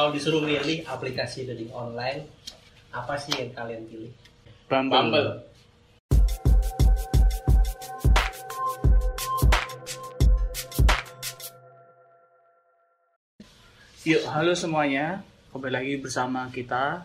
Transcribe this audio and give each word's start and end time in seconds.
kalau 0.00 0.16
disuruh 0.16 0.40
milih 0.40 0.80
aplikasi 0.88 1.44
dating 1.44 1.68
online, 1.76 2.24
apa 2.88 3.20
sih 3.20 3.36
yang 3.36 3.52
kalian 3.52 3.84
pilih? 3.84 4.08
Bumble. 4.64 4.96
Bumble. 4.96 5.28
Yuk, 14.08 14.24
halo 14.24 14.56
semuanya. 14.56 15.20
Kembali 15.52 15.68
lagi 15.68 15.94
bersama 16.00 16.48
kita 16.48 17.04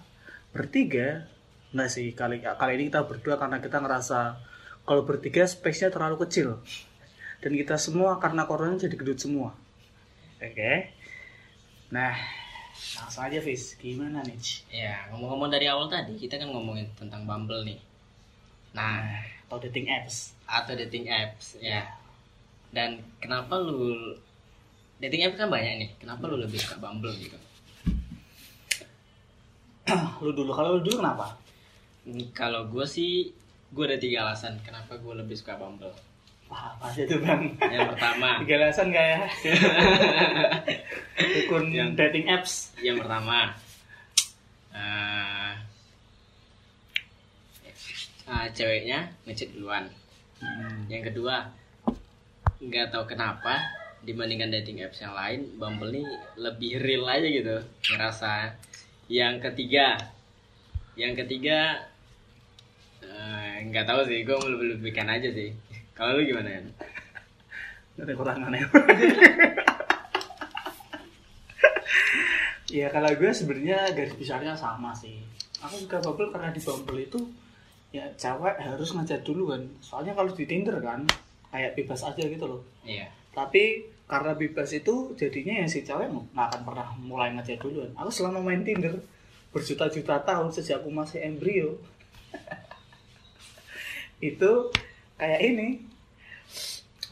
bertiga. 0.55 1.27
Enggak 1.75 1.91
sih, 1.91 2.16
kali 2.16 2.39
kali 2.39 2.80
ini 2.80 2.88
kita 2.88 3.04
berdua 3.04 3.36
karena 3.36 3.59
kita 3.59 3.84
ngerasa 3.84 4.39
kalau 4.88 5.04
bertiga 5.04 5.43
space-nya 5.43 5.91
terlalu 5.91 6.23
kecil. 6.23 6.64
Dan 7.43 7.59
kita 7.59 7.75
semua 7.75 8.23
karena 8.23 8.48
corona 8.48 8.80
jadi 8.80 8.96
gedut 8.96 9.20
semua. 9.20 9.52
Oke. 10.39 10.96
Nah, 11.91 12.45
langsung 12.96 13.23
aja 13.23 13.39
Fis. 13.39 13.76
Gimana 13.76 14.20
nih? 14.21 14.38
Ya, 14.70 15.08
ngomong-ngomong 15.09 15.49
dari 15.49 15.66
awal 15.66 15.88
tadi, 15.88 16.16
kita 16.16 16.36
kan 16.36 16.49
ngomongin 16.49 16.88
tentang 16.95 17.23
Bumble 17.23 17.63
nih. 17.63 17.80
Nah, 18.72 19.23
Atau 19.45 19.62
dating 19.62 19.88
apps. 19.88 20.34
atau 20.45 20.73
dating 20.73 21.08
apps 21.08 21.55
ya. 21.59 21.85
Dan 22.70 22.99
kenapa 23.18 23.55
lu 23.55 24.12
dating 24.98 25.23
apps 25.23 25.38
kan 25.38 25.48
banyak 25.48 25.73
nih. 25.77 25.90
Kenapa 25.96 26.27
lu 26.27 26.35
lebih 26.38 26.58
suka 26.58 26.76
Bumble 26.77 27.16
gitu? 27.16 27.38
lu 30.23 30.32
dulu, 30.32 30.52
kalau 30.52 30.76
lu 30.76 30.82
dulu 30.82 30.99
kenapa? 30.99 31.38
Hmm, 32.04 32.26
Kalau 32.32 32.68
gue 32.68 32.85
sih, 32.85 33.30
gue 33.70 33.84
ada 33.85 33.98
tiga 33.98 34.26
alasan 34.26 34.57
kenapa 34.62 34.98
gue 34.98 35.13
lebih 35.16 35.38
suka 35.38 35.55
Bumble. 35.55 35.94
Wah, 36.46 36.77
apa 36.77 36.94
sih 36.94 37.05
itu 37.05 37.18
bang? 37.18 37.41
Yang 37.57 37.98
pertama, 37.98 38.30
Tiga 38.46 38.55
alasan 38.60 38.94
gak 38.94 39.05
ya? 39.07 39.20
Dukun 41.16 41.72
Yang- 41.72 41.96
dating 41.96 42.26
apps. 42.28 42.76
yang 42.84 43.00
pertama, 43.00 43.55
eh 44.76 45.54
ah, 48.27 48.46
ceweknya 48.52 49.16
ngechat 49.24 49.55
duluan. 49.55 49.88
Hmm. 50.44 50.91
Yang 50.91 51.13
kedua, 51.13 51.48
nggak 52.60 52.91
tahu 52.91 53.07
kenapa 53.07 53.63
dibandingkan 54.04 54.52
dating 54.52 54.84
apps 54.84 54.99
yang 54.99 55.16
lain, 55.16 55.55
Bumble 55.55 55.96
ini 55.96 56.04
lebih 56.35 56.84
real 56.84 57.07
aja 57.07 57.27
gitu 57.32 57.57
ngerasa. 57.96 58.32
Yang 59.07 59.35
ketiga, 59.50 59.96
yang 61.00 61.16
ketiga 61.16 61.88
eh, 63.05 63.63
nggak 63.72 63.88
tahu 63.88 64.03
sih, 64.03 64.28
gue 64.28 64.35
lebih 64.35 64.68
lebihkan 64.78 65.07
aja 65.07 65.31
sih. 65.31 65.56
Kalau 65.96 66.19
lu 66.19 66.28
gimana 66.28 66.50
ya? 66.52 66.62
Ada 68.03 68.13
kurangannya. 68.19 68.68
ya 68.68 69.75
kalau 72.91 73.12
gue 73.16 73.31
sebenarnya 73.31 73.94
garis 73.94 74.16
besarnya 74.18 74.57
sama 74.57 74.91
sih. 74.91 75.22
Aku 75.63 75.79
suka 75.79 76.01
Bumble 76.03 76.34
karena 76.34 76.51
di 76.51 76.59
Bumble 76.59 77.01
itu 77.06 77.19
ya 77.95 78.06
cewek 78.19 78.59
harus 78.59 78.91
ngajak 78.91 79.23
dulu 79.23 79.56
kan. 79.56 79.62
Soalnya 79.79 80.13
kalau 80.17 80.31
di 80.34 80.45
Tinder 80.50 80.78
kan 80.84 81.07
kayak 81.53 81.78
bebas 81.79 82.03
aja 82.03 82.23
gitu 82.25 82.45
loh. 82.45 82.62
Iya. 82.84 83.07
Tapi 83.31 83.95
karena 84.06 84.38
bebas 84.38 84.69
itu 84.75 85.16
jadinya 85.17 85.63
ya 85.63 85.67
si 85.72 85.81
cewek 85.88 86.12
nggak 86.12 86.47
akan 86.51 86.62
pernah 86.67 86.88
mulai 87.00 87.31
ngajak 87.38 87.62
duluan. 87.63 87.91
Aku 87.95 88.12
selama 88.12 88.44
main 88.44 88.62
Tinder 88.66 89.00
berjuta-juta 89.56 90.19
tahun 90.28 90.51
sejak 90.51 90.84
aku 90.84 90.91
masih 90.91 91.23
embrio 91.23 91.79
itu 94.19 94.51
kayak 95.16 95.39
ini 95.39 95.79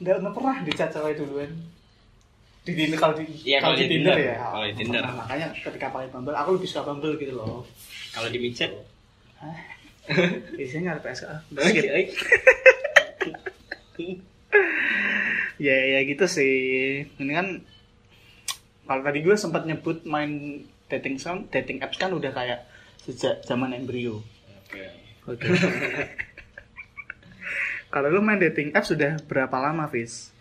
nggak 0.03 0.35
pernah 0.35 0.59
dicat 0.67 0.91
cewek 0.91 1.23
duluan 1.23 1.55
di 2.63 2.71
Tinder 2.73 2.95
kalau 2.95 3.13
di 3.13 3.23
Iya, 3.43 3.59
kalau 3.59 3.75
di 3.75 3.85
Tinder. 3.85 4.15
ya 4.15 4.35
Kalau 4.39 4.63
di 4.63 4.73
Tinder. 4.73 5.01
Nah, 5.03 5.13
makanya 5.19 5.51
ketika 5.51 5.87
pakai 5.89 6.07
Bumble 6.07 6.33
aku 6.33 6.49
lebih 6.55 6.65
suka 6.65 6.81
Bumble 6.83 7.13
gitu 7.15 7.33
loh 7.35 7.61
Kalau 8.09 8.29
di 8.29 8.37
micet, 8.37 8.69
biasanya 10.53 10.93
nyari 10.93 10.99
PSK 11.01 11.25
ya 15.57 15.75
ya 15.79 15.99
gitu 16.03 16.25
sih 16.27 16.53
ini 17.07 17.31
kan 17.31 17.63
kalau 18.83 18.99
tadi 19.01 19.23
gue 19.23 19.33
sempat 19.33 19.63
nyebut 19.63 20.03
main 20.03 20.61
dating 20.91 21.15
sound 21.15 21.47
dating 21.49 21.79
apps 21.79 21.95
kan 21.95 22.11
udah 22.11 22.29
kayak 22.29 22.67
sejak 22.99 23.39
zaman 23.41 23.71
embrio 23.71 24.19
Oke. 24.67 24.83
oke 25.25 25.47
kalau 27.93 28.09
lu 28.09 28.19
main 28.19 28.37
dating 28.37 28.73
apps 28.73 28.91
sudah 28.91 29.15
berapa 29.23 29.53
lama 29.55 29.85
Fis? 29.87 30.33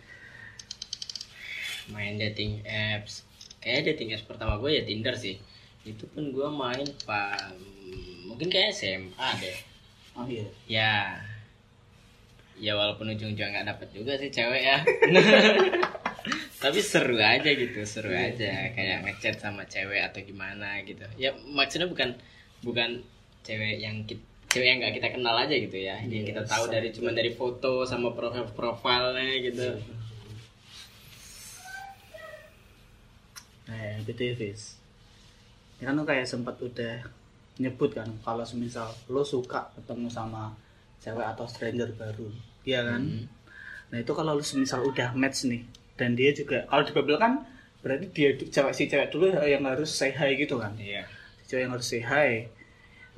Main 1.91 2.15
dating 2.15 2.63
apps. 2.63 3.27
Kayak 3.59 3.95
dating 3.95 4.15
apps 4.15 4.23
pertama 4.23 4.55
gue 4.59 4.71
ya 4.71 4.83
Tinder 4.85 5.15
sih. 5.17 5.39
Itu 5.83 6.07
pun 6.11 6.31
gue 6.31 6.47
main 6.47 6.87
pak 7.03 7.51
mungkin 8.23 8.47
kayak 8.47 8.71
SMA 8.71 9.29
deh. 9.41 9.57
Oh 10.15 10.25
iya. 10.29 10.45
Ya. 10.69 10.93
Ya 12.53 12.77
walaupun 12.77 13.09
ujung-ujungnya 13.11 13.49
nggak 13.59 13.67
dapet 13.75 13.89
juga 13.91 14.15
sih 14.15 14.29
cewek 14.29 14.61
ya. 14.63 14.77
Tapi 16.63 16.79
seru 16.79 17.19
aja 17.19 17.49
gitu 17.49 17.83
seru 17.83 18.13
aja. 18.13 18.71
Kayak 18.71 19.03
ngechat 19.03 19.35
sama 19.41 19.67
cewek 19.67 19.99
atau 19.99 20.23
gimana 20.23 20.79
gitu. 20.87 21.03
Ya 21.19 21.35
maksudnya 21.51 21.91
bukan 21.91 22.15
bukan 22.63 23.03
cewek 23.43 23.83
yang 23.83 24.07
kita 24.07 24.23
cewek 24.53 24.69
yang 24.69 24.77
nggak 24.85 24.95
kita 25.01 25.07
kenal 25.17 25.35
aja 25.35 25.51
gitu 25.51 25.75
ya. 25.81 25.97
Yang 26.05 26.31
kita 26.31 26.41
Yes, 26.45 26.51
tahu 26.53 26.63
dari 26.69 26.89
cuma 26.93 27.09
dari 27.11 27.31
foto 27.33 27.83
sama 27.83 28.13
profil 28.13 28.47
profilnya 28.53 29.33
gitu. 29.41 29.67
Nah 29.75 30.03
ya, 33.75 33.93
gitu 34.05 34.21
ya 34.21 34.33
Fis 34.37 34.61
ya 35.81 35.89
kan 35.89 35.97
lu 35.97 36.05
kayak 36.05 36.29
sempat 36.29 36.55
udah 36.61 37.03
nyebut 37.59 37.93
kan 37.93 38.09
kalau 38.25 38.41
semisal 38.45 38.89
lo 39.09 39.21
suka 39.21 39.69
ketemu 39.77 40.09
sama 40.09 40.53
cewek 41.03 41.27
atau 41.27 41.45
stranger 41.45 41.89
baru 41.97 42.29
iya 42.63 42.81
kan 42.85 43.01
Hmm. 43.03 43.27
Nah 43.93 44.01
itu 44.01 44.09
kalau 44.17 44.33
lu 44.33 44.41
semisal 44.41 44.81
udah 44.89 45.13
match 45.13 45.45
nih 45.45 45.61
dan 45.93 46.17
dia 46.17 46.33
juga 46.33 46.65
kalau 46.65 46.81
di 46.81 46.89
Bumble 46.97 47.21
kan 47.21 47.45
berarti 47.85 48.09
dia 48.09 48.33
cewek 48.33 48.73
si 48.73 48.89
cewek 48.89 49.13
dulu 49.13 49.29
yang 49.45 49.61
harus 49.69 49.93
say 49.93 50.09
hi 50.09 50.33
gitu 50.33 50.57
kan. 50.57 50.73
iya 50.81 51.05
Si 51.37 51.53
cewek 51.53 51.69
yang 51.69 51.77
harus 51.77 51.85
say 51.85 52.01
hi. 52.01 52.49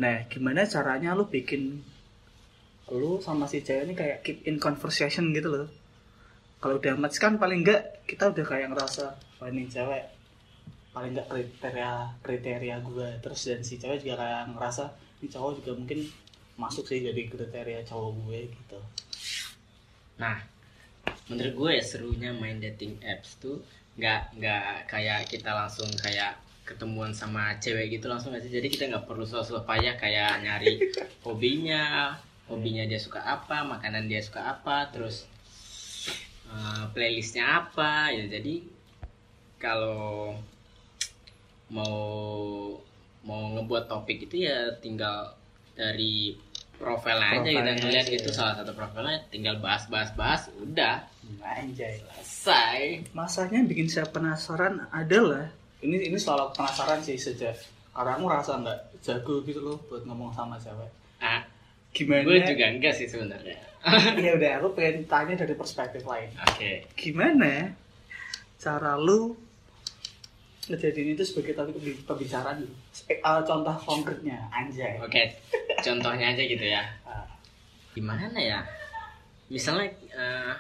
Nah 0.04 0.28
gimana 0.28 0.68
caranya 0.68 1.16
lu 1.16 1.32
bikin 1.32 1.80
lu 2.92 3.24
sama 3.24 3.48
si 3.48 3.64
cewek 3.64 3.88
ini 3.88 3.94
kayak 3.96 4.18
keep 4.28 4.44
in 4.44 4.60
conversation 4.60 5.32
gitu 5.32 5.48
loh. 5.48 5.72
Kalau 6.60 6.76
udah 6.76 7.00
match 7.00 7.24
kan 7.24 7.40
paling 7.40 7.64
enggak 7.64 8.04
kita 8.04 8.36
udah 8.36 8.44
kayak 8.44 8.68
ngerasa 8.76 9.16
wah 9.40 9.48
ini 9.48 9.72
cewek 9.72 10.04
paling 10.95 11.11
enggak 11.11 11.28
kriteria 11.28 11.91
kriteria 12.23 12.75
gue 12.79 13.09
terus 13.19 13.51
dan 13.51 13.59
si 13.67 13.75
cewek 13.75 14.00
juga 14.00 14.23
kayak 14.23 14.56
ngerasa 14.56 14.95
ini 15.19 15.28
cowok 15.28 15.51
juga 15.59 15.72
mungkin 15.75 16.00
masuk 16.56 16.88
sih 16.88 17.03
jadi 17.03 17.22
kriteria 17.28 17.83
cowok 17.83 18.11
gue 18.23 18.39
gitu. 18.47 18.79
Nah, 20.16 20.39
menurut 21.28 21.53
gue 21.53 21.72
ya 21.75 21.83
serunya 21.83 22.31
main 22.31 22.63
dating 22.63 22.95
apps 23.03 23.35
tuh 23.44 23.59
nggak 24.00 24.39
nggak 24.39 24.88
kayak 24.88 25.28
kita 25.28 25.51
langsung 25.51 25.88
kayak 26.00 26.39
ketemuan 26.63 27.12
sama 27.12 27.59
cewek 27.59 28.00
gitu 28.00 28.09
langsung 28.09 28.33
aja 28.33 28.47
jadi 28.47 28.67
kita 28.67 28.89
nggak 28.89 29.06
perlu 29.06 29.23
sosok 29.23 29.63
payah 29.69 29.95
kayak 30.01 30.41
nyari 30.41 30.81
hobinya 31.27 32.16
hobinya 32.47 32.88
dia 32.88 32.97
suka 32.97 33.22
apa 33.22 33.67
makanan 33.67 34.07
dia 34.07 34.23
suka 34.23 34.41
apa 34.57 34.89
terus 34.95 35.27
eh, 36.50 36.83
playlistnya 36.95 37.44
apa 37.66 38.16
ya. 38.16 38.25
Jadi 38.31 38.63
kalau 39.59 40.35
mau 41.68 41.96
mau 43.22 43.42
ngebuat 43.52 43.90
topik 43.90 44.30
itu 44.30 44.46
ya 44.46 44.70
tinggal 44.78 45.34
dari 45.74 46.38
profilnya 46.76 47.31
aja 47.31 47.42
kita 47.42 47.56
Profilnya 47.56 47.74
ngeliat 47.80 48.08
itu 48.08 48.30
ya. 48.30 48.36
salah 48.36 48.53
satu 48.56 48.72
profilnya 48.72 49.18
tinggal 49.28 49.56
bahas 49.58 49.84
bahas 49.88 50.12
bahas 50.14 50.42
udah 50.56 51.02
Anjay. 51.42 51.98
selesai 51.98 52.80
Masanya 53.12 53.66
bikin 53.66 53.88
saya 53.88 54.06
penasaran 54.06 54.86
adalah 54.90 55.50
ini 55.81 56.06
ini 56.06 56.18
soal 56.18 56.52
penasaran 56.52 57.02
sih 57.02 57.16
sejak 57.16 57.58
karena 57.89 58.13
aku 58.13 58.25
rasa 58.28 58.60
nggak 58.60 58.80
jago 59.01 59.39
gitu 59.42 59.63
loh 59.63 59.78
buat 59.88 60.04
ngomong 60.04 60.30
sama 60.31 60.57
cewek. 60.57 60.92
ah 61.19 61.42
Gimana? 61.89 62.28
gue 62.28 62.44
juga 62.44 62.66
enggak 62.68 62.94
sih 62.94 63.07
sebenarnya 63.07 63.56
Ya 64.19 64.36
udah 64.36 64.51
aku 64.60 64.68
pengen 64.74 65.06
tanya 65.06 65.34
dari 65.36 65.54
perspektif 65.54 66.04
lain. 66.04 66.28
oke 66.38 66.72
Gimana 66.94 67.72
cara 68.57 68.98
lu 68.98 69.34
ngejadiin 70.65 71.13
itu 71.13 71.23
sebagai 71.23 71.53
topik 71.53 71.77
pembi- 71.77 72.01
pembicaraan. 72.03 72.57
Uh, 73.21 73.41
contoh 73.45 73.75
konkretnya, 73.85 74.50
anjay. 74.50 74.97
oke 74.97 75.21
contohnya 75.81 76.33
aja 76.33 76.44
gitu 76.44 76.65
ya. 76.65 76.81
Ah, 77.06 77.25
gimana 77.94 78.27
ya? 78.35 78.59
Misalnya 79.47 79.88
eh, 80.12 80.53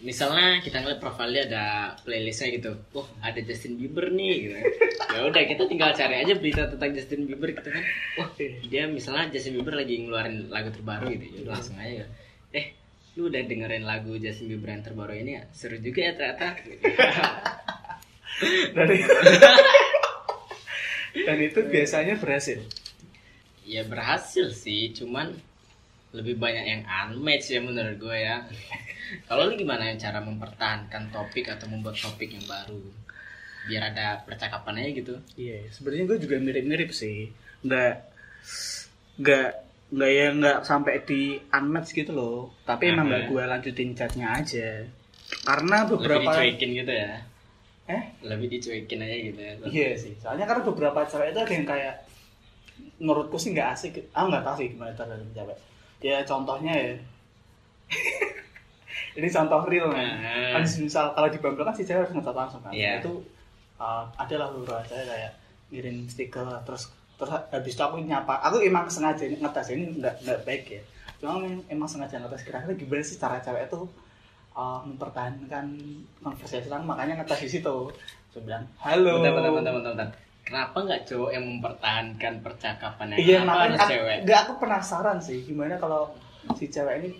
misalnya 0.00 0.60
kita 0.60 0.80
ngeliat 0.80 1.00
profilnya 1.00 1.42
ada 1.48 1.64
playlistnya 2.04 2.56
gitu. 2.56 2.72
Wah 2.96 3.08
ada 3.20 3.40
Justin 3.40 3.76
Bieber 3.76 4.08
nih 4.12 4.32
gitu. 4.44 4.56
Ya 5.10 5.20
udah 5.26 5.42
kita 5.44 5.64
tinggal 5.66 5.92
cari 5.92 6.20
aja 6.20 6.32
berita 6.36 6.68
tentang 6.68 6.92
Justin 6.92 7.28
Bieber 7.28 7.52
gitu 7.52 7.68
kan. 7.68 7.84
Wah 8.16 8.28
dia 8.38 8.88
misalnya 8.88 9.28
Justin 9.28 9.60
Bieber 9.60 9.76
lagi 9.76 10.00
ngeluarin 10.00 10.48
lagu 10.48 10.72
terbaru 10.72 11.10
gitu. 11.12 11.24
Ya 11.32 11.38
udah 11.44 11.52
langsung 11.56 11.76
aja. 11.76 12.04
Eh 12.52 12.76
lu 13.18 13.26
udah 13.28 13.42
dengerin 13.42 13.84
lagu 13.84 14.16
Justin 14.16 14.46
Bieber 14.48 14.72
yang 14.72 14.84
terbaru 14.86 15.12
ini 15.12 15.36
ya? 15.36 15.42
Seru 15.52 15.76
juga 15.76 16.00
ya 16.00 16.12
ternyata 16.16 16.48
dan 18.72 18.88
dan 21.26 21.36
itu 21.38 21.60
biasanya 21.66 22.14
berhasil. 22.16 22.60
Ya 23.62 23.84
berhasil 23.84 24.50
sih 24.50 24.90
cuman 24.90 25.36
lebih 26.10 26.36
banyak 26.36 26.64
yang 26.66 26.82
unmatched 26.86 27.50
ya 27.50 27.60
menurut 27.62 27.96
gue 27.96 28.16
ya. 28.18 28.42
Kalau 29.26 29.46
lu 29.46 29.54
gimana 29.54 29.90
yang 29.90 29.98
cara 29.98 30.18
mempertahankan 30.18 31.10
topik 31.10 31.50
atau 31.50 31.66
membuat 31.66 31.98
topik 31.98 32.30
yang 32.30 32.46
baru? 32.46 32.82
Biar 33.66 33.90
ada 33.94 34.22
percakapan 34.24 34.82
aja 34.82 34.90
gitu. 34.96 35.14
Iya 35.36 35.66
sebenarnya 35.70 36.04
gue 36.14 36.18
juga 36.22 36.36
mirip-mirip 36.38 36.90
sih. 36.90 37.30
Nggak 37.62 37.94
nggak 39.20 39.48
nggak 39.90 40.10
ya 40.10 40.26
nggak 40.32 40.58
sampai 40.62 41.02
di 41.02 41.38
unmatched 41.50 41.94
gitu 41.94 42.14
loh. 42.14 42.54
Tapi 42.62 42.90
emang 42.90 43.10
nggak 43.10 43.26
Mhm. 43.26 43.30
gue 43.30 43.42
lanjutin 43.46 43.90
chatnya 43.94 44.26
aja. 44.34 44.86
Karena 45.46 45.86
lebih 45.86 45.94
beberapa 45.94 46.30
dicuekin 46.34 46.70
gitu 46.74 46.90
ya 46.90 47.22
eh 47.90 48.02
lebih 48.22 48.46
dicuekin 48.46 49.02
aja 49.02 49.16
gitu 49.16 49.40
ya 49.40 49.52
Iya 49.66 49.90
sih, 49.98 50.12
soalnya 50.22 50.46
karena 50.46 50.62
beberapa 50.62 51.02
cewek 51.02 51.34
itu 51.34 51.40
ada 51.42 51.52
yang 51.52 51.66
kayak 51.66 51.94
menurutku 53.00 53.36
sih 53.40 53.50
nggak 53.56 53.68
asik. 53.74 53.98
Ah 54.14 54.28
nggak 54.28 54.44
tahu 54.44 54.54
sih 54.60 54.68
gimana 54.76 54.92
terhadap 54.94 55.20
cewek. 55.34 55.58
Ya 56.00 56.24
contohnya 56.24 56.72
ya, 56.72 56.92
ini 59.18 59.28
contoh 59.28 59.60
real 59.66 59.88
nih. 59.92 60.06
Ah. 60.06 60.60
Kan 60.60 60.62
misal 60.80 61.12
kalau 61.12 61.28
di 61.28 61.38
Bumble 61.40 61.64
kan 61.66 61.74
si 61.74 61.82
cewek 61.84 62.06
harus 62.06 62.12
ngecat 62.14 62.36
langsung 62.36 62.60
kan. 62.62 62.72
Iya. 62.72 63.02
Itu 63.02 63.24
uh, 63.80 64.04
adalah 64.16 64.52
beberapa 64.52 64.80
cewek 64.86 65.06
kayak 65.08 65.32
ngirim 65.70 65.96
stiker 66.06 66.46
terus 66.64 66.92
terus 67.20 67.32
habis 67.52 67.72
itu 67.76 67.82
aku 67.82 68.00
nyapa. 68.00 68.40
Aku 68.48 68.62
emang 68.64 68.88
sengaja 68.88 69.24
ngetes 69.28 69.68
ini 69.74 70.00
nggak 70.00 70.14
nggak 70.24 70.40
baik 70.46 70.64
ya. 70.68 70.82
Cuma 71.20 71.36
emang, 71.36 71.60
emang 71.68 71.88
sengaja 71.88 72.16
ngetes 72.16 72.44
kira-kira 72.48 72.72
gimana 72.76 73.04
sih 73.04 73.20
cara 73.20 73.36
cewek 73.40 73.68
itu 73.68 73.80
uh, 74.54 74.80
mempertahankan 74.82 75.66
conversation 76.18 76.82
makanya 76.84 77.20
ngetes 77.20 77.40
di 77.46 77.50
situ. 77.50 77.76
Saya 78.30 78.42
bilang, 78.46 78.64
halo. 78.78 79.18
bentar 79.18 79.32
bentar 79.34 79.50
bentar 79.50 79.72
bentar, 79.74 79.92
bentar. 79.94 80.08
kenapa 80.46 80.76
nggak 80.82 81.02
cowok 81.02 81.30
yang 81.30 81.44
mempertahankan 81.46 82.34
percakapan 82.42 83.06
yang 83.14 83.18
Iya 83.18 83.38
harus 83.42 83.80
cewek 83.86 84.16
Enggak 84.22 84.40
aku 84.46 84.52
penasaran 84.58 85.18
sih 85.18 85.38
gimana 85.42 85.74
kalau 85.78 86.10
si 86.54 86.66
cewek 86.66 86.94
ini 87.02 87.10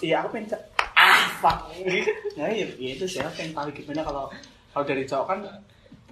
Iya 0.00 0.24
aku 0.24 0.36
pengen 0.36 0.56
ah 0.96 1.24
fuck 1.36 1.68
Nah 2.40 2.48
iya, 2.48 2.64
iya 2.76 2.90
itu 2.96 3.04
sih 3.04 3.20
aku 3.20 3.40
pengen 3.40 3.52
tahu 3.52 3.68
gimana 3.72 4.00
kalau 4.00 4.24
kalau 4.72 4.84
dari 4.84 5.04
cowok 5.04 5.26
kan 5.28 5.38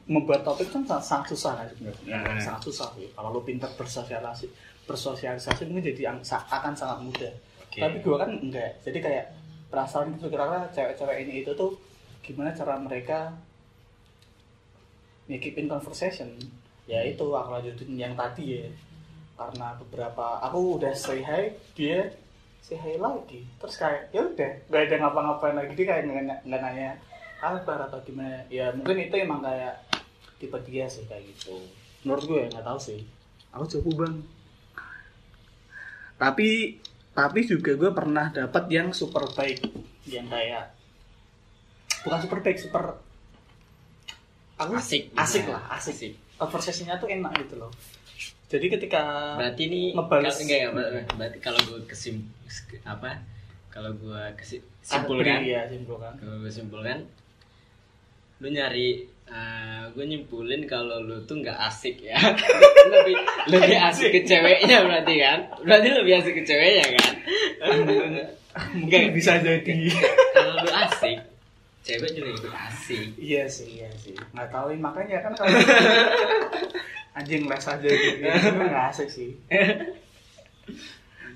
membuat 0.05 0.41
topik 0.43 0.69
kan 0.69 0.83
sangat, 0.85 1.05
sangat 1.07 1.27
susah 1.33 1.53
kan 1.57 1.67
sebenarnya 1.71 2.17
Hmm. 2.21 2.41
sangat 2.41 2.63
susah 2.69 2.89
sih 2.93 3.09
kalau 3.13 3.29
lu 3.31 3.41
pintar 3.41 3.71
bersosialisasi 3.73 4.47
bersosialisasi 4.85 5.65
mungkin 5.65 5.93
jadi 5.93 6.19
akan 6.29 6.73
sangat 6.75 6.99
mudah 7.01 7.33
Oke. 7.65 7.79
tapi 7.79 7.97
gue 8.03 8.17
kan 8.17 8.31
enggak 8.37 8.71
jadi 8.83 8.99
kayak 8.99 9.27
perasaan 9.71 10.19
gitu 10.19 10.27
kira 10.29 10.67
cewek-cewek 10.75 11.17
ini 11.25 11.47
itu 11.47 11.55
tuh 11.55 11.79
gimana 12.21 12.51
cara 12.51 12.77
mereka 12.77 13.33
ya 15.31 15.39
keep 15.39 15.57
in 15.57 15.71
conversation? 15.71 16.35
Ya 16.91 17.07
itu 17.07 17.23
aku 17.23 17.55
lanjutin 17.55 17.95
yang 17.95 18.19
tadi 18.19 18.59
ya. 18.59 18.67
Karena 19.39 19.79
beberapa 19.79 20.43
aku 20.43 20.83
udah 20.83 20.93
say 20.93 21.23
hi 21.23 21.55
dia 21.79 22.11
say 22.61 22.77
hi 22.77 22.99
lagi. 22.99 23.47
Terus 23.63 23.79
kayak 23.79 24.11
ya 24.11 24.27
udah 24.27 24.53
gak 24.69 24.83
ada 24.91 24.97
ngapa-ngapain 25.07 25.55
lagi. 25.55 25.73
Dia 25.79 25.87
kayak 25.87 26.03
nggak 26.45 26.61
nanya 26.61 26.99
kabar 27.39 27.87
atau 27.87 28.03
gimana. 28.03 28.43
Ya 28.51 28.75
mungkin 28.75 28.99
itu 29.01 29.15
emang 29.17 29.41
kayak 29.41 29.87
tipe 30.43 30.59
dia 30.67 30.91
sih 30.91 31.07
kayak 31.07 31.25
gitu. 31.31 31.57
Menurut 32.03 32.27
gue 32.27 32.51
nggak 32.51 32.67
tahu 32.67 32.79
sih. 32.83 33.01
Aku 33.55 33.65
coba 33.65 34.05
bang. 34.05 34.17
Tapi 36.21 36.77
tapi 37.21 37.45
juga 37.45 37.77
gue 37.77 37.91
pernah 37.93 38.33
dapat 38.33 38.65
yang 38.73 38.89
super 38.91 39.29
baik. 39.31 39.61
Yang 40.09 40.27
kayak 40.27 40.65
bukan 42.01 42.19
super 42.19 42.39
baik 42.41 42.57
super 42.57 42.85
aku 44.57 44.73
asik. 44.73 45.13
Asik 45.13 45.45
gitu. 45.45 45.53
lah 45.53 45.65
asik, 45.71 46.13
conversasinya 46.37 46.97
tuh 46.97 47.13
enak 47.13 47.33
gitu 47.39 47.61
loh. 47.61 47.69
Jadi 48.49 48.67
ketika 48.67 49.37
berarti 49.37 49.63
ini 49.69 49.81
Ngebales. 49.93 50.33
kalau- 50.33 50.41
enggak, 50.43 50.59
enggak, 50.59 50.73
ber- 50.75 51.15
berarti 51.15 51.39
kalau 51.39 51.61
gue 51.61 51.81
kesim 51.87 52.17
apa? 52.83 53.21
Kalau 53.69 53.93
gue 53.95 54.23
kesim 54.35 54.65
simpulkan. 54.81 55.39
Ah, 55.39 55.45
iya 55.45 55.61
simpulkan. 55.69 56.13
Kalau 56.17 56.41
gue 56.41 56.51
simpulkan 56.51 57.05
lu 58.41 58.49
nyari 58.49 59.05
eh, 59.31 59.83
gue 59.95 60.05
nyimpulin 60.07 60.67
kalau 60.67 61.03
lu 61.03 61.23
tuh 61.25 61.39
nggak 61.39 61.59
asik 61.71 62.03
ya. 62.03 62.19
Lebih 62.93 63.17
lebih 63.47 63.77
asik 63.79 64.11
ke 64.11 64.21
ceweknya 64.27 64.83
berarti 64.83 65.15
kan? 65.23 65.39
Berarti 65.63 65.89
lebih 65.95 66.13
asik 66.19 66.35
ke 66.39 66.43
ceweknya 66.43 66.85
kan? 66.99 67.13
Mungkin 68.75 69.15
bisa 69.15 69.39
jadi. 69.39 69.79
Kalau 70.35 70.55
lu 70.67 70.71
asik 70.75 71.19
cewek 71.87 72.11
juga 72.13 72.31
ikut 72.37 72.55
asik. 72.55 73.07
Iya 73.17 73.45
sih 73.49 73.69
iya 73.81 73.91
sih. 73.97 74.15
Nggak 74.35 74.49
tahu 74.53 74.75
makanya 74.79 75.23
kan 75.25 75.33
kalau 75.35 75.55
anjing 77.19 77.47
les 77.49 77.67
aja 77.67 77.89
gitu. 77.89 78.17
Itu 78.21 78.49
nggak 78.55 78.87
asik 78.95 79.09
sih. 79.09 79.31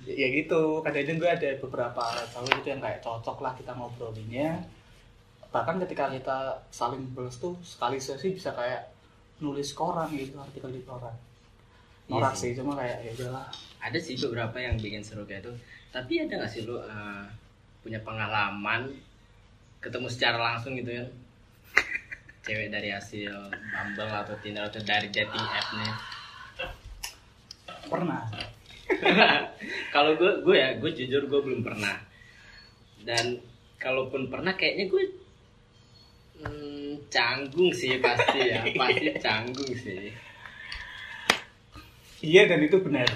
Ya 0.04 0.26
gitu. 0.30 0.84
Kadang-kadang 0.84 1.16
gue 1.18 1.30
ada 1.30 1.50
beberapa 1.64 2.04
cowok 2.30 2.60
itu 2.60 2.68
yang 2.68 2.82
kayak 2.82 3.00
cocok 3.00 3.38
lah 3.40 3.52
kita 3.56 3.72
ngobrolinnya 3.72 4.62
bahkan 5.54 5.78
ketika 5.86 6.10
kita 6.10 6.58
saling 6.74 7.14
balas 7.14 7.38
tuh 7.38 7.54
sekali 7.62 8.02
sesi 8.02 8.34
bisa 8.34 8.50
kayak 8.50 8.90
nulis 9.38 9.70
koran 9.70 10.10
gitu 10.10 10.34
artikel 10.34 10.74
di 10.74 10.82
koran. 10.82 11.14
Norak 12.10 12.34
Iya 12.34 12.40
sih 12.42 12.50
cuma 12.58 12.74
kayak 12.74 13.06
ya 13.06 13.10
udahlah. 13.14 13.46
Ada 13.78 13.98
sih 14.02 14.18
beberapa 14.18 14.58
yang 14.58 14.74
bikin 14.82 15.06
seru 15.06 15.22
kayak 15.22 15.46
itu. 15.46 15.54
Tapi 15.94 16.26
ada 16.26 16.42
nggak 16.42 16.50
sih 16.50 16.66
lu 16.66 16.82
eh, 16.82 17.24
punya 17.86 18.02
pengalaman 18.02 18.90
ketemu 19.78 20.10
secara 20.10 20.42
langsung 20.42 20.74
gitu 20.74 20.90
kan 20.90 21.08
cewek 22.50 22.74
dari 22.74 22.90
hasil 22.90 23.30
Bumble 23.54 24.10
atau 24.10 24.34
Tinder 24.42 24.66
atau 24.66 24.82
dari 24.82 25.06
dating 25.14 25.46
app 25.54 25.68
nih. 25.70 25.94
Pernah. 27.86 28.26
Kalau 29.94 30.18
gue 30.18 30.42
gue 30.42 30.56
ya 30.58 30.74
gue 30.82 30.90
jujur 30.90 31.30
gue 31.30 31.40
belum 31.46 31.62
pernah. 31.62 31.94
Dan 33.06 33.38
kalaupun 33.78 34.26
pernah 34.26 34.58
kayaknya 34.58 34.90
gue 34.90 35.23
canggung 37.14 37.70
sih 37.70 37.94
pasti 37.96 38.38
ya 38.42 38.60
pasti 38.80 39.06
canggung 39.16 39.70
sih 39.72 40.10
Iya 42.18 42.48
dan 42.48 42.56
itu 42.58 42.80
benar. 42.80 43.04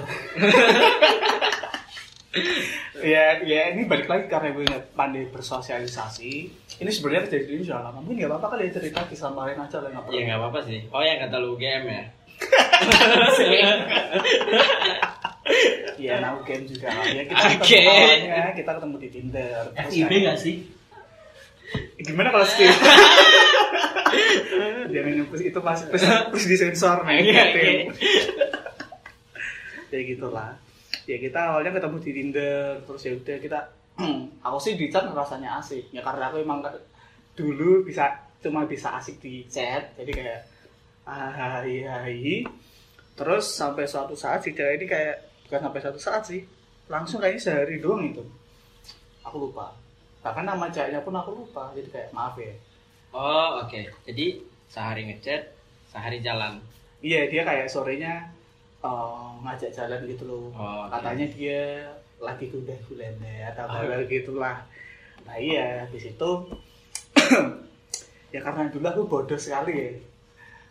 ya, 3.01 3.41
ya 3.41 3.73
ini 3.73 3.89
balik 3.89 4.05
lagi 4.05 4.29
karena 4.29 4.53
gue 4.53 4.63
nggak 4.63 4.93
pandai 4.93 5.25
bersosialisasi. 5.27 6.33
Ini 6.77 6.91
sebenarnya 6.93 7.25
kejadian 7.25 7.57
ini 7.57 7.65
sudah 7.65 7.81
lama. 7.83 7.99
Mungkin 7.99 8.21
nggak 8.21 8.31
apa-apa 8.31 8.47
kali 8.53 8.69
ya 8.69 8.77
cerita 8.77 9.01
disampaikan 9.09 9.65
aja 9.65 9.81
lah 9.81 9.89
nggak 9.89 10.05
ya 10.05 10.09
perlu. 10.13 10.21
nggak 10.23 10.39
apa-apa 10.39 10.59
sih 10.63 10.79
oh 10.87 11.01
yang 11.01 11.19
kata 11.19 11.37
lu 11.39 11.57
UGM 11.57 11.85
ya 11.89 12.03
Iya, 15.99 16.15
nah 16.23 16.37
game 16.45 16.65
juga. 16.65 16.87
lah. 16.93 17.05
Ya 17.09 17.23
kita 17.25 17.41
Oke. 17.49 17.65
ketemu 17.65 17.89
awalnya, 17.89 18.53
kita 18.53 18.71
ketemu 18.77 18.95
di 18.95 19.09
Tinder. 19.09 19.63
Terus 19.73 19.89
FIB 19.91 20.05
kayak- 20.07 20.23
nggak 20.23 20.39
sih? 20.39 20.55
Gimana 21.99 22.29
kalau 22.29 22.45
Steve? 22.45 22.77
Jangan 24.93 25.13
nyebut 25.19 25.41
itu 25.41 25.61
masih 25.61 25.85
terus, 25.93 26.05
terus 26.05 26.45
disensor 26.47 27.05
nih. 27.05 27.21
Oke, 27.21 27.37
oke. 27.43 27.69
ya 29.93 30.01
gitulah. 30.05 30.51
Ya 31.09 31.17
kita 31.17 31.41
awalnya 31.41 31.73
ketemu 31.73 31.97
di 32.05 32.11
Tinder, 32.13 32.65
terus 32.85 33.03
ya 33.05 33.13
udah 33.17 33.37
kita 33.41 33.59
aku 34.47 34.59
sih 34.61 34.75
di 34.77 34.87
chat 34.93 35.09
rasanya 35.09 35.59
asik. 35.59 35.89
Ya 35.91 36.05
karena 36.05 36.29
aku 36.29 36.45
emang 36.45 36.61
dulu 37.33 37.83
bisa 37.87 38.13
cuma 38.39 38.69
bisa 38.69 38.95
asik 39.01 39.19
di 39.19 39.43
chat, 39.49 39.97
jadi 39.99 40.13
kayak 40.13 40.41
ah, 41.09 41.33
hai 41.33 41.83
hai. 41.83 42.45
Terus 43.19 43.51
sampai 43.51 43.89
suatu 43.89 44.15
saat 44.15 44.47
si 44.47 44.55
cewek 44.55 44.79
ini 44.79 44.87
kayak 44.87 45.17
bukan 45.49 45.61
sampai 45.67 45.81
suatu 45.83 46.01
saat 46.01 46.23
sih, 46.29 46.45
langsung 46.87 47.19
kayaknya 47.19 47.43
sehari 47.43 47.83
doang 47.83 48.07
itu. 48.07 48.23
Aku 49.27 49.49
lupa. 49.49 49.75
Bahkan 50.23 50.45
nama 50.47 50.71
ceweknya 50.71 51.03
pun 51.03 51.17
aku 51.17 51.31
lupa, 51.35 51.73
jadi 51.75 51.89
kayak 51.91 52.11
maaf 52.15 52.39
ya. 52.39 52.55
Oh 53.13 53.65
oke 53.65 53.81
jadi 54.05 54.27
sehari 54.69 55.09
ngechat 55.09 55.55
sehari 55.89 56.21
jalan 56.21 56.61
Iya 56.99 57.31
dia 57.31 57.43
kayak 57.47 57.71
sorenya 57.71 58.27
eh, 58.83 59.29
ngajak 59.43 59.71
jalan 59.71 60.03
gitu 60.11 60.27
loh. 60.27 60.51
Oh, 60.55 60.87
oke. 60.87 60.99
Katanya 60.99 61.27
dia 61.31 61.63
lagi 62.19 62.51
kuda 62.51 62.75
gulana 62.91 63.55
atau 63.55 63.71
hal 63.71 64.03
gitulah. 64.11 64.67
Nah 65.23 65.37
iya 65.39 65.87
di 65.87 65.99
situ 66.03 66.31
ya 68.35 68.41
karena 68.43 68.67
dulu 68.67 68.87
aku 68.91 69.03
bodoh 69.07 69.39
sekali 69.39 69.73
ya. 69.79 69.91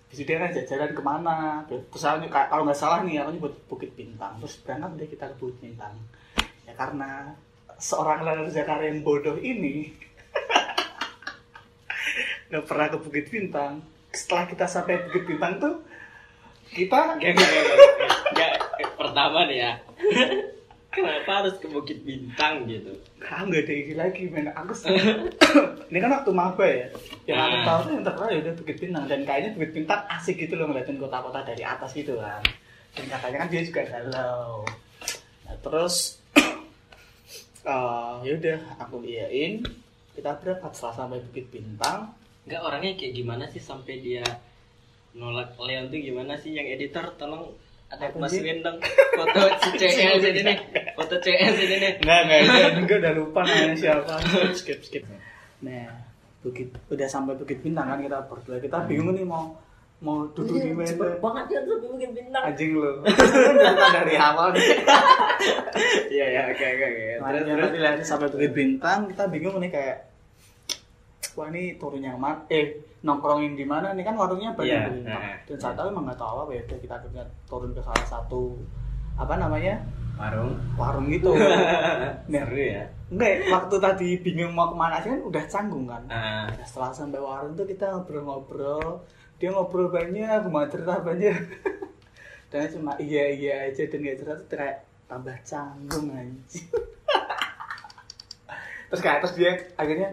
Di 0.08 0.14
situ 0.20 0.28
dia 0.28 0.40
ngajak 0.44 0.68
jalan 0.68 0.92
ke 0.92 1.02
mana? 1.04 1.64
Terus 1.72 2.04
aku 2.04 2.28
kalau 2.28 2.64
nggak 2.68 2.80
salah 2.80 3.08
nih 3.08 3.24
aku 3.24 3.32
nyebut 3.40 3.54
Bukit 3.72 3.92
Bintang. 3.96 4.36
Terus 4.44 4.60
berangkat 4.68 4.92
deh 5.00 5.08
kita 5.08 5.32
ke 5.32 5.36
Bukit 5.40 5.58
Bintang. 5.64 5.96
Ya 6.68 6.76
karena 6.76 7.32
seorang 7.80 8.28
lelaki 8.28 8.52
Jakarta 8.52 8.84
yang 8.84 9.00
bodoh 9.00 9.40
ini 9.40 9.96
nggak 12.48 12.66
pernah 12.66 12.88
ke 12.88 12.98
Bukit 12.98 13.26
Bintang. 13.28 13.84
Setelah 14.10 14.46
kita 14.48 14.66
sampai 14.66 15.04
Bukit 15.04 15.24
Bintang 15.26 15.60
tuh 15.60 15.76
kita 16.68 17.16
Gak, 17.16 17.32
gak, 17.32 17.34
gak, 17.34 17.48
gak, 17.48 17.64
gak. 17.64 17.80
Gak, 18.36 18.54
pertama 18.96 19.48
nih 19.48 19.58
ya. 19.62 19.72
Kenapa 20.88 21.44
harus 21.44 21.56
ke 21.62 21.68
Bukit 21.70 22.02
Bintang 22.02 22.66
gitu? 22.66 22.90
Ah 23.22 23.46
nggak 23.46 23.64
ada 23.64 23.74
ide 23.76 23.94
lagi 23.94 24.24
men. 24.28 24.50
Aku 24.50 24.74
ini 25.92 25.98
kan 26.00 26.10
waktu 26.10 26.32
maba 26.34 26.66
ya. 26.66 26.88
Yang 27.30 27.38
aku 27.38 27.54
Ah. 27.54 27.64
tahu 27.64 27.80
tuh 27.80 27.92
yang 27.94 28.04
terkenal 28.04 28.30
ya 28.30 28.38
udah 28.42 28.54
Bukit 28.58 28.78
Bintang. 28.82 29.04
Dan 29.06 29.20
kayaknya 29.22 29.50
Bukit 29.54 29.72
Bintang 29.78 30.02
asik 30.10 30.36
gitu 30.42 30.58
loh 30.58 30.66
ngeliatin 30.68 30.98
kota-kota 30.98 31.46
dari 31.46 31.62
atas 31.62 31.94
gitu 31.94 32.18
kan. 32.18 32.42
Dan 32.98 33.06
katanya 33.08 33.38
kan 33.46 33.50
dia 33.54 33.62
juga 33.62 33.82
galau. 33.86 34.66
Nah, 35.46 35.56
terus 35.62 35.96
eh 37.68 38.16
ya 38.26 38.32
udah 38.34 38.60
aku 38.80 39.04
iyain 39.04 39.62
kita 40.18 40.34
berangkat 40.42 40.72
setelah 40.74 40.96
sampai 40.98 41.22
Bukit 41.22 41.46
Bintang 41.54 42.10
Enggak 42.48 42.62
orangnya 42.64 42.96
kayak 42.96 43.14
gimana 43.14 43.44
sih 43.52 43.60
sampai 43.60 44.00
dia 44.00 44.24
nolak 45.12 45.60
Leon 45.60 45.92
tuh 45.92 46.00
gimana 46.00 46.40
sih 46.40 46.56
yang 46.56 46.64
editor 46.64 47.12
tolong 47.20 47.52
ada 47.88 48.12
masukin 48.20 48.64
dong 48.64 48.80
foto 49.16 49.40
si 49.64 49.70
CS 49.80 50.20
ini 50.20 50.42
nih 50.44 50.58
foto 50.96 51.16
CS 51.24 51.56
ini 51.56 51.76
nih 51.80 51.92
enggak, 52.04 52.20
enggak, 52.24 52.40
enggak 52.84 52.98
udah 53.04 53.14
lupa 53.16 53.40
namanya 53.48 53.76
siapa. 53.76 54.14
Skip, 54.60 54.80
skip. 54.84 55.04
Nah, 55.64 55.88
bukit 56.44 56.70
udah 56.92 57.08
sampai 57.08 57.34
Bukit 57.40 57.60
Bintang 57.64 57.88
kan 57.90 58.00
kita 58.04 58.20
berdua. 58.28 58.60
Kita 58.60 58.84
bingung 58.86 59.16
nih 59.16 59.28
mau 59.28 59.56
mau 59.98 60.30
duduk 60.30 60.62
di 60.62 60.70
mana. 60.72 60.86
cepet 60.86 61.18
banget 61.18 61.46
ya 61.52 61.60
sampai 61.68 61.90
Bukit 61.90 62.12
Bintang 62.16 62.44
Anjing 62.48 62.72
lu. 62.76 62.92
Cerita 63.08 63.88
dari 63.92 64.16
awal 64.16 64.48
nih. 64.54 64.68
iya 66.12 66.26
ya 66.32 66.42
oke 66.52 66.64
oke 66.64 66.86
oke 66.86 67.04
Terus 67.44 67.70
terus 67.76 68.08
sampai 68.08 68.28
Bukit 68.32 68.52
Bintang, 68.56 69.00
kita 69.12 69.24
bingung 69.32 69.60
nih 69.64 69.72
kayak 69.72 70.07
Wah 71.38 71.54
ini 71.54 71.78
turun 71.78 72.02
yang 72.02 72.18
mana? 72.18 72.42
Eh 72.50 72.82
nongkrongin 73.06 73.54
di 73.54 73.62
mana? 73.62 73.94
Nih 73.94 74.02
kan 74.02 74.18
warungnya 74.18 74.58
banyak 74.58 75.06
Bintang. 75.06 75.22
nah. 75.22 75.38
Dan 75.46 75.58
saat 75.62 75.78
tahu 75.78 75.94
emang 75.94 76.10
nggak 76.10 76.18
tahu 76.18 76.36
apa 76.44 76.52
ya. 76.52 76.62
Udah 76.66 76.80
kita 76.82 76.94
akhirnya 76.98 77.24
turun 77.46 77.72
ke 77.72 77.80
salah 77.80 78.04
satu 78.04 78.58
apa 79.14 79.38
namanya 79.38 79.78
warung 80.18 80.58
warung 80.74 81.06
gitu. 81.08 81.32
Nah, 82.28 82.44
seru 82.44 82.58
ya 82.58 82.84
Enggak, 83.08 83.48
waktu 83.48 83.76
tadi 83.80 84.10
bingung 84.20 84.52
mau 84.52 84.68
ke 84.68 84.76
mana 84.76 85.00
sih 85.00 85.14
kan 85.14 85.22
udah 85.22 85.44
canggung 85.46 85.86
kan. 85.86 86.04
Ah, 86.10 86.50
Nah, 86.50 86.66
setelah 86.66 86.92
sampai 86.92 87.22
warung 87.22 87.54
tuh 87.54 87.64
kita 87.64 87.86
ngobrol-ngobrol. 87.88 89.06
Dia 89.38 89.54
ngobrol 89.54 89.88
banyak, 89.88 90.50
mau 90.50 90.66
cerita 90.66 90.98
banyak. 91.00 91.38
dan 92.52 92.66
cuma 92.68 92.98
iya 92.98 93.30
iya 93.30 93.54
aja 93.70 93.86
dan 93.86 94.02
gak 94.02 94.18
cerita 94.18 94.34
tuh 94.42 94.48
kayak 94.58 94.78
tambah 95.06 95.38
canggung 95.46 96.10
anjing. 96.10 96.66
terus 98.88 99.02
kayak 99.04 99.20
terus 99.24 99.36
dia 99.36 99.52
akhirnya 99.76 100.10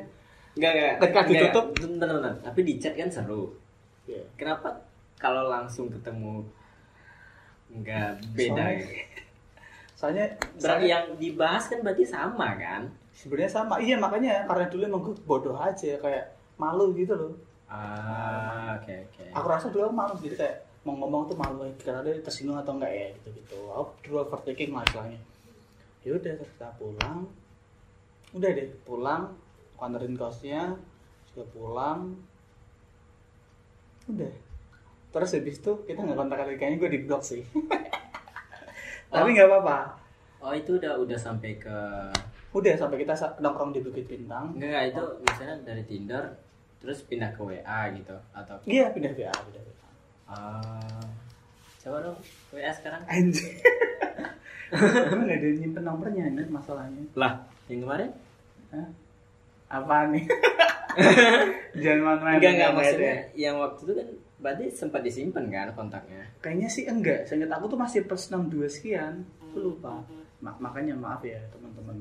enggak 0.55 0.71
enggak 0.73 0.93
Ketika 1.01 1.21
ditutup? 1.27 1.65
bentar 1.77 2.09
bentar 2.09 2.33
tapi 2.41 2.61
di 2.63 2.75
chat 2.77 2.95
kan 2.95 3.09
seru 3.09 3.51
ya, 4.05 4.21
kenapa 4.35 4.71
kalau 5.17 5.49
langsung 5.49 5.89
ketemu 5.89 6.45
enggak 7.69 8.15
beda 8.33 8.55
Soalnya- 8.55 8.77
gitu 8.77 8.93
soalnya 9.95 10.27
berarti 10.29 10.61
soalnya 10.61 10.87
yang 10.91 11.05
dibahas 11.17 11.65
kan 11.67 11.79
berarti 11.81 12.05
sama 12.05 12.49
kan 12.55 12.83
sebenarnya 13.11 13.47
sama. 13.49 13.79
Iya 13.79 13.97
makanya 13.97 14.43
karena 14.45 14.67
dulu 14.67 14.83
emang 14.85 15.03
gue 15.03 15.15
bodoh 15.23 15.55
aja 15.55 15.97
kayak 15.97 16.25
malu 16.57 16.91
gitu 16.93 17.15
loh. 17.15 17.33
ah 17.65 18.75
oke 18.77 18.91
oke 18.91 19.23
Aku 19.33 19.47
rasa 19.49 19.71
dulu 19.71 19.87
aku 19.87 19.95
malu 19.95 20.15
jadi 20.19 20.37
kayak 20.37 20.57
mau 20.83 20.95
ngomong 20.95 21.23
tuh 21.25 21.35
malu 21.35 21.63
karena 21.81 22.03
dia 22.03 22.21
tersinggung 22.21 22.59
atau 22.59 22.75
enggak 22.75 22.91
ya 22.91 23.07
gitu 23.15 23.29
gitu. 23.33 23.57
Aku 23.71 23.89
dulu 24.03 24.17
overthinking 24.21 24.71
lah 24.71 24.83
istilahnya. 24.85 25.21
Ya 26.03 26.11
udah 26.13 26.33
terus 26.37 26.51
kita 26.53 26.69
pulang. 26.77 27.19
Udah 28.31 28.51
deh 28.51 28.67
pulang, 28.83 29.23
aku 29.85 29.93
anterin 29.93 30.17
kosnya, 30.17 30.63
juga 31.29 31.45
pulang. 31.53 32.17
Udah. 34.07 34.33
Terus 35.13 35.31
habis 35.31 35.61
itu 35.61 35.73
kita 35.85 36.01
nggak 36.01 36.17
kontak 36.17 36.41
lagi 36.41 36.57
kayaknya 36.57 36.77
gue 36.79 36.91
di 36.91 37.01
blok 37.05 37.21
sih. 37.21 37.45
Tapi 39.13 39.29
nggak 39.31 39.45
apa-apa. 39.47 40.01
oh 40.41 40.53
itu 40.53 40.77
udah 40.77 40.97
udah 40.99 41.17
sampai 41.17 41.57
ke 41.57 41.77
Udah 42.53 42.73
sampai 42.73 43.01
kita 43.01 43.13
nongkrong 43.39 43.73
di 43.73 43.81
Bukit 43.81 44.05
Bintang. 44.05 44.53
enggak 44.53 44.69
enggak 44.71 44.85
itu 44.91 45.03
misalnya 45.23 45.57
dari 45.63 45.83
Tinder 45.85 46.25
terus 46.79 47.01
pindah 47.03 47.29
ke 47.29 47.41
WA 47.41 47.81
gitu 47.93 48.17
atau 48.31 48.57
Iya 48.65 48.89
pindah 48.89 49.13
VA, 49.13 49.29
pindah 49.33 49.61
VA. 49.61 49.89
ah 50.25 51.05
coba 51.79 52.01
dong 52.01 52.19
WA 52.51 52.71
sekarang 52.71 53.05
Anjir. 53.05 53.53
Gue 54.71 55.21
nggak 55.21 55.39
ada 55.41 55.49
nyimpen 55.55 55.83
nomornya 55.83 56.25
nih 56.31 56.49
masalahnya. 56.49 57.05
lah 57.15 57.41
yang 57.67 57.83
kemarin 57.83 58.11
Hah? 58.71 58.89
Apa 59.67 60.09
nih? 60.09 60.25
Jangan 61.83 62.01
main-main. 62.01 62.37
enggak 62.39 62.53
enggak 62.55 62.71
maksudnya 62.73 63.17
yang 63.35 63.59
waktu 63.59 63.81
itu 63.83 63.93
kan 63.95 64.09
berarti 64.39 64.65
sempat 64.71 65.01
disimpan 65.01 65.45
kan 65.49 65.69
kontaknya 65.73 66.23
Kayaknya 66.39 66.69
sih 66.69 66.85
enggak. 66.85 67.25
Seingat 67.25 67.51
aku 67.51 67.67
tuh 67.67 67.79
masih 67.79 68.05
plus 68.05 68.29
62 68.29 68.69
sekian. 68.69 69.25
Aku 69.43 69.59
lupa. 69.65 70.05
Ma- 70.39 70.59
makanya 70.61 70.95
maaf 70.95 71.25
ya 71.25 71.41
teman-teman. 71.51 71.97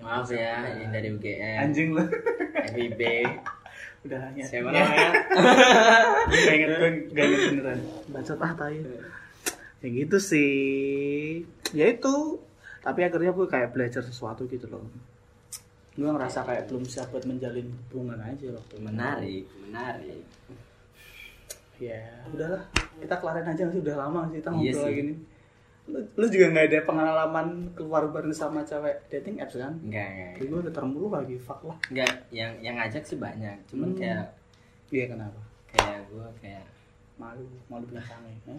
Maaf 0.00 0.26
ya 0.26 0.64
yang 0.72 0.90
dari 0.90 1.08
UGM 1.10 1.58
Anjing 1.62 1.88
lu. 1.92 2.02
FIB 2.72 3.00
Udah 4.04 4.18
hanya. 4.18 4.42
siapa 4.42 4.66
namanya 4.66 5.10
Gak 6.42 6.54
inget 6.58 6.70
gue, 6.72 6.90
gak 7.12 7.22
inget 7.22 7.40
beneran. 7.54 7.78
Bacot 8.08 8.38
ah 8.40 8.52
tai. 8.52 8.82
Ya 9.78 9.88
gitu 9.88 10.18
sih. 10.18 11.44
Ya 11.70 11.86
itu. 11.86 12.40
Tapi 12.80 13.00
akhirnya 13.00 13.30
gue 13.30 13.46
kayak 13.46 13.70
belajar 13.70 14.02
sesuatu 14.02 14.48
gitu 14.48 14.66
loh. 14.66 14.82
Gue 15.92 16.08
ngerasa 16.08 16.40
kayak 16.42 16.64
belum 16.66 16.84
siap 16.84 17.08
buat 17.08 17.22
menjalin 17.22 17.68
hubungan 17.68 18.16
aja 18.18 18.46
waktu 18.48 18.74
itu. 18.74 18.82
menarik 18.82 19.44
menarik 19.60 20.24
Ya, 21.78 21.98
udahlah. 22.26 22.62
Kita 22.96 23.14
kelarin 23.16 23.42
aja 23.44 23.60
nggak 23.60 23.70
sih 23.70 23.82
udah 23.82 23.96
lama 23.98 24.20
sih 24.24 24.38
kita 24.38 24.50
Iya 24.50 24.54
ngobrol 24.70 24.86
sih. 24.86 24.94
gini. 24.94 25.14
Lu, 25.84 25.98
lu 26.14 26.26
juga 26.28 26.46
nggak 26.48 26.66
ada 26.68 26.78
pengalaman 26.84 27.48
keluar 27.74 28.06
bareng 28.06 28.30
sama 28.30 28.62
cewek 28.62 29.02
dating 29.08 29.36
apps 29.36 29.58
kan? 29.58 29.74
enggak 29.82 30.38
Jadi 30.38 30.46
gue 30.46 30.60
udah 30.62 30.70
termulu 30.72 31.10
lagi, 31.10 31.34
fuck 31.36 31.58
lah. 31.62 31.74
enggak 31.88 32.22
yang 32.30 32.54
yang 32.56 32.74
ngajak 32.76 33.02
sih 33.02 33.18
banyak 33.18 33.58
cuman 33.66 33.88
Hmm. 33.88 33.98
kayak 33.98 34.24
Iya 34.88 35.04
kenapa? 35.08 35.40
kayak 35.68 36.00
gue 36.06 36.26
kayak 36.38 36.64
Malu, 37.14 37.44
malu 37.66 37.84
belakangnya. 37.84 38.34
Ya? 38.46 38.56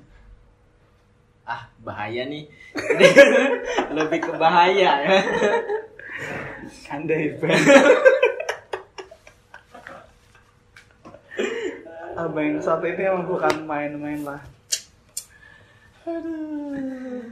ah 1.43 1.63
bahaya 1.79 2.23
nih 2.25 2.43
lebih 3.95 4.19
ke 4.21 4.31
bahaya 4.33 4.91
ya 4.99 5.19
Anda 6.89 7.15
hebat. 7.15 7.58
Abang 12.13 12.46
yang 12.46 12.62
satu 12.62 12.86
ini 12.86 13.03
emang 13.03 13.25
bukan 13.25 13.65
main-main 13.65 14.22
lah. 14.22 14.41
Aduh. 16.03 17.32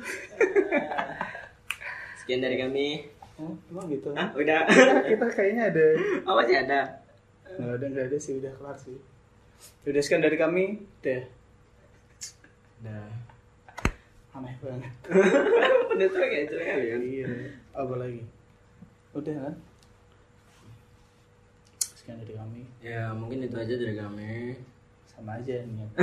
sekian 2.17 2.39
dari 2.39 2.55
kami 2.55 3.03
Oh, 3.35 3.57
emang 3.67 3.89
gitu. 3.89 4.13
ah 4.13 4.29
udah 4.31 4.63
Kita 5.03 5.25
kayaknya 5.27 5.73
ada 5.73 5.85
oh 6.23 6.33
masih 6.37 6.55
ada 6.61 6.81
Nggak 7.51 7.73
ada, 7.77 7.85
nggak 7.89 8.05
ada 8.07 8.17
sih, 8.17 8.39
udah 8.39 8.53
kelar 8.55 8.77
sih. 8.79 8.95
Udah 9.83 9.99
sekian 9.99 10.23
dari 10.23 10.39
kami, 10.39 10.79
deh. 11.03 11.27
udah 12.79 13.05
Aneh 14.31 14.55
banget. 14.63 14.93
udah 15.91 16.07
tuh 16.07 16.19
kayak 16.23 16.43
itu 16.47 16.55
kali 16.55 16.85
kan 16.87 17.01
Iya. 17.03 17.27
Apa 17.75 17.93
lagi? 17.99 18.21
Udah 19.11 19.35
kan? 19.35 19.55
Sekian 21.95 22.17
dari 22.17 22.33
kami. 22.33 22.61
ya 22.81 23.13
mungkin 23.13 23.45
itu 23.45 23.53
aja 23.53 23.75
dari 23.77 23.93
kami 23.93 24.57
Sama 25.05 25.37
aja 25.37 25.53
nih. 25.61 25.89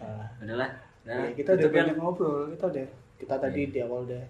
Ah, 0.00 0.24
udahlah 0.40 0.70
udah 1.04 1.28
ya, 1.28 1.36
kita 1.36 1.50
udah 1.52 1.68
ya. 1.68 1.74
banyak 1.76 1.96
ngobrol, 2.00 2.48
kita 2.56 2.64
udah. 2.72 2.86
Kita 3.20 3.34
tadi 3.36 3.68
di 3.68 3.78
awal 3.84 4.08
udah 4.08 4.24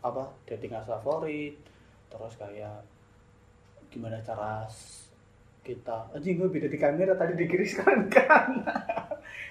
apa? 0.00 0.24
Dating 0.48 0.72
asal 0.72 0.96
favorit, 0.96 1.60
terus 2.08 2.34
kayak 2.40 2.80
gimana 3.92 4.16
cara 4.24 4.64
kita 5.60 6.08
anjing 6.16 6.40
gue 6.40 6.48
beda 6.48 6.72
di 6.72 6.78
kamera 6.80 7.12
tadi 7.12 7.36
di 7.36 7.44
kiri 7.44 7.68
sekarang 7.68 8.08
kan 8.08 8.64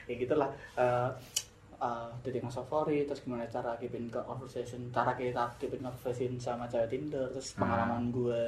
ya 0.09 0.13
gitulah 0.17 0.49
Eh, 0.73 1.09
eh, 1.79 2.09
dating 2.21 2.45
favorit 2.45 3.05
terus 3.05 3.21
gimana 3.21 3.43
cara 3.45 3.71
keepin 3.75 4.05
ke 4.05 4.19
conversation 4.21 4.79
cara 4.89 5.11
kita 5.13 5.47
keepin 5.55 5.79
conversation 5.81 6.35
sama 6.35 6.63
cewek 6.65 6.89
tinder 6.89 7.25
terus 7.29 7.51
Hmm. 7.51 7.59
pengalaman 7.61 8.03
gue 8.09 8.41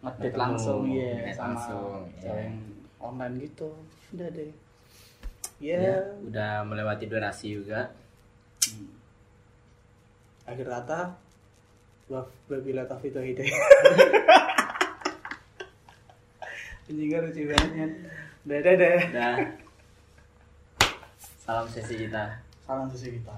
ngedate 0.00 0.28
Ketemu, 0.28 0.42
langsung 0.42 0.80
ya 0.88 1.12
ngedate 1.14 1.32
sama 1.32 1.46
langsung, 1.46 2.00
cewek 2.16 2.32
ya. 2.34 2.42
yang 2.42 2.56
online 2.98 3.34
gitu. 3.40 3.68
Udah 4.10 4.28
deh. 4.30 4.52
Ya 5.58 5.78
ya. 5.78 5.98
udah 6.22 6.52
melewati 6.62 7.06
durasi 7.06 7.54
juga. 7.54 7.90
Hmm. 8.62 8.90
akhir 10.42 10.66
kata 10.66 11.00
wabila 12.48 12.82
taufiq 12.84 13.14
hidayah 13.14 13.46
anjing 16.86 17.08
gak 17.08 17.22
lucu 17.24 17.42
banget 17.46 17.90
dadah 18.42 18.74
dadah 18.74 19.34
salam 21.42 21.66
sesi 21.66 22.06
kita. 22.06 22.38
Salam 22.62 22.86
sesi 22.86 23.18
kita 23.18 23.34